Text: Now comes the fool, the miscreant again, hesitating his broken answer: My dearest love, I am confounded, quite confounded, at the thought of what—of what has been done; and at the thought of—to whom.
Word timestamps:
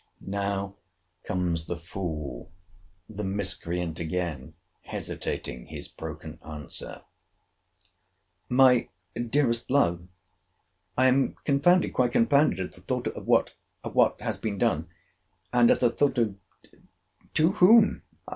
Now 0.21 0.77
comes 1.23 1.67
the 1.67 1.77
fool, 1.77 2.51
the 3.07 3.23
miscreant 3.23 3.99
again, 3.99 4.55
hesitating 4.81 5.67
his 5.67 5.87
broken 5.87 6.39
answer: 6.43 7.03
My 8.49 8.89
dearest 9.13 9.69
love, 9.69 10.07
I 10.97 11.05
am 11.05 11.35
confounded, 11.45 11.93
quite 11.93 12.13
confounded, 12.13 12.59
at 12.59 12.73
the 12.73 12.81
thought 12.81 13.09
of 13.09 13.27
what—of 13.27 13.93
what 13.93 14.19
has 14.21 14.37
been 14.39 14.57
done; 14.57 14.89
and 15.53 15.69
at 15.69 15.81
the 15.81 15.91
thought 15.91 16.17
of—to 16.17 17.51
whom. 17.51 18.01